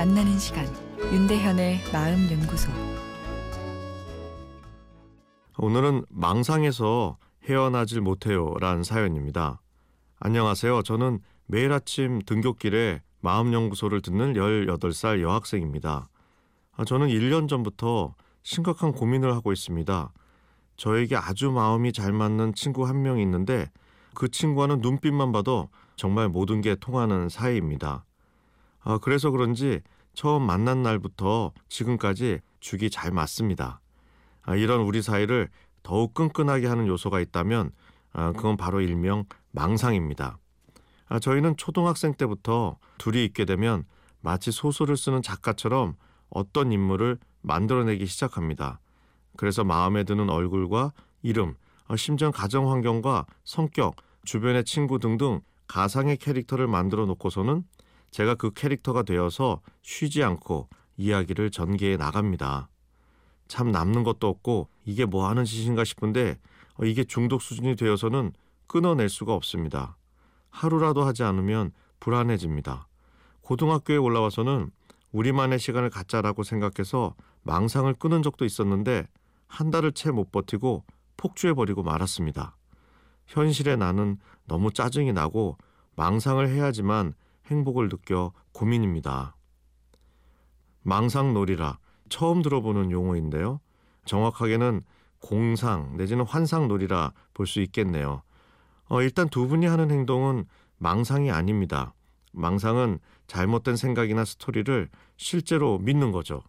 [0.00, 0.64] 만나는 시간
[1.12, 2.70] 윤대현의 마음 연구소
[5.58, 9.60] 오늘은 망상에서 헤어나질 못해요라는 사연입니다.
[10.20, 10.82] 안녕하세요.
[10.82, 16.08] 저는 매일 아침 등굣길에 마음 연구소를 듣는 18살 여학생입니다.
[16.76, 20.12] 아, 저는 1년 전부터 심각한 고민을 하고 있습니다.
[20.76, 23.70] 저에게 아주 마음이 잘 맞는 친구 한명 있는데
[24.14, 28.04] 그 친구와는 눈빛만 봐도 정말 모든 게 통하는 사이입니다.
[28.82, 29.80] 아, 그래서 그런지
[30.14, 33.80] 처음 만난 날부터 지금까지 죽이 잘 맞습니다.
[34.42, 35.48] 아, 이런 우리 사이를
[35.82, 37.72] 더욱 끈끈하게 하는 요소가 있다면
[38.12, 40.38] 아, 그건 바로 일명 망상입니다.
[41.08, 43.84] 아, 저희는 초등학생 때부터 둘이 있게 되면
[44.20, 45.94] 마치 소설을 쓰는 작가처럼
[46.28, 48.80] 어떤 인물을 만들어내기 시작합니다.
[49.36, 50.92] 그래서 마음에 드는 얼굴과
[51.22, 51.54] 이름,
[51.88, 57.64] 어, 심지어 가정 환경과 성격, 주변의 친구 등등 가상의 캐릭터를 만들어 놓고서는
[58.10, 62.68] 제가 그 캐릭터가 되어서 쉬지 않고 이야기를 전개해 나갑니다.
[63.48, 66.38] 참 남는 것도 없고 이게 뭐 하는 짓인가 싶은데
[66.74, 68.32] 어, 이게 중독 수준이 되어서는
[68.66, 69.96] 끊어낼 수가 없습니다.
[70.50, 72.86] 하루라도 하지 않으면 불안해집니다.
[73.40, 74.70] 고등학교에 올라와서는
[75.12, 79.08] 우리만의 시간을 갖자라고 생각해서 망상을 끊은 적도 있었는데
[79.46, 80.84] 한 달을 채 못 버티고
[81.16, 82.56] 폭주해버리고 말았습니다.
[83.26, 85.58] 현실에 나는 너무 짜증이 나고
[85.96, 87.14] 망상을 해야지만
[87.50, 89.36] 행복을 느껴 고민입니다.
[90.82, 91.78] 망상놀이라
[92.08, 93.60] 처음 들어보는 용어인데요.
[94.04, 94.82] 정확하게는
[95.20, 98.22] 공상 내지는 환상놀이라 볼 수 있겠네요.
[98.88, 100.46] 어, 일단 두 분이 하는 행동은
[100.78, 101.94] 망상이 아닙니다.
[102.32, 106.42] 망상은 잘못된 생각이나 스토리를 실제로 믿는 거죠.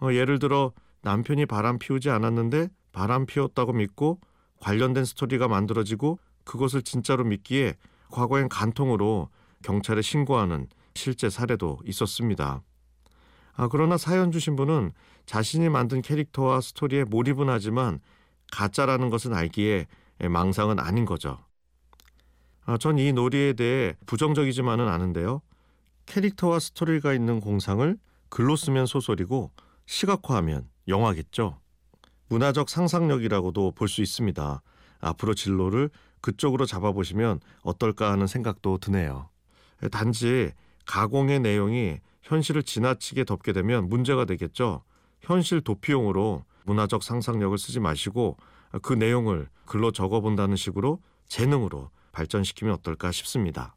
[0.00, 4.20] 어, 예를 들어 남편이 바람 피우지 않았는데 바람 피웠다고 믿고
[4.60, 7.74] 관련된 스토리가 만들어지고 그것을 진짜로 믿기에
[8.10, 9.28] 과거엔 간통으로
[9.62, 12.62] 경찰에 신고하는 실제 사례도 있었습니다.
[13.54, 14.92] 아, 그러나 사연 주신 분은
[15.26, 18.00] 자신이 만든 캐릭터와 스토리에 몰입은 하지만
[18.52, 19.86] 가짜라는 것은 알기에
[20.30, 21.38] 망상은 아닌 거죠.
[22.64, 25.40] 아, 전 이 놀이에 대해 부정적이지만은 않은데요.
[26.06, 27.96] 캐릭터와 스토리가 있는 공상을
[28.28, 29.50] 글로 쓰면 소설이고
[29.86, 31.58] 시각화하면 영화겠죠.
[32.28, 34.62] 문화적 상상력이라고도 볼 수 있습니다.
[35.00, 35.90] 앞으로 진로를
[36.20, 39.30] 그쪽으로 잡아보시면 어떨까 하는 생각도 드네요.
[39.90, 40.52] 단지
[40.86, 44.82] 가공의 내용이 현실을 지나치게 덮게 되면 문제가 되겠죠.
[45.20, 48.36] 현실 도피용으로 문화적 상상력을 쓰지 마시고
[48.82, 53.74] 그 내용을 글로 적어 본다는 식으로 재능으로 발전시키면 어떨까 싶습니다.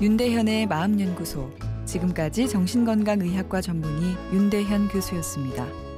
[0.00, 1.52] 윤대현의 마음연구소
[1.84, 5.91] 지금까지 정신건강의학과 전문의 윤대현 교수였습니다.